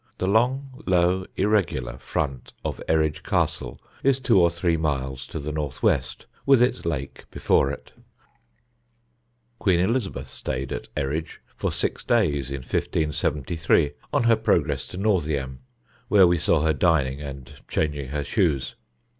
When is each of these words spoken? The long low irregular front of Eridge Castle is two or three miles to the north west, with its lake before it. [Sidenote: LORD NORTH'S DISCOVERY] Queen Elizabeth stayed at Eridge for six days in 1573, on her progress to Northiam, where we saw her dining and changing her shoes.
The 0.17 0.25
long 0.25 0.81
low 0.87 1.27
irregular 1.37 1.99
front 1.99 2.53
of 2.65 2.81
Eridge 2.89 3.21
Castle 3.21 3.79
is 4.01 4.17
two 4.17 4.41
or 4.41 4.49
three 4.49 4.75
miles 4.75 5.27
to 5.27 5.37
the 5.37 5.51
north 5.51 5.83
west, 5.83 6.25
with 6.43 6.59
its 6.59 6.85
lake 6.85 7.25
before 7.29 7.69
it. 7.69 7.89
[Sidenote: 7.89 8.47
LORD 8.47 8.53
NORTH'S 8.65 9.45
DISCOVERY] 9.45 9.57
Queen 9.59 9.79
Elizabeth 9.79 10.27
stayed 10.27 10.71
at 10.73 10.87
Eridge 10.97 11.41
for 11.55 11.71
six 11.71 12.03
days 12.03 12.49
in 12.49 12.61
1573, 12.63 13.91
on 14.11 14.23
her 14.23 14.35
progress 14.35 14.87
to 14.87 14.97
Northiam, 14.97 15.59
where 16.07 16.25
we 16.25 16.39
saw 16.39 16.61
her 16.61 16.73
dining 16.73 17.21
and 17.21 17.61
changing 17.67 18.07
her 18.09 18.23
shoes. 18.23 18.73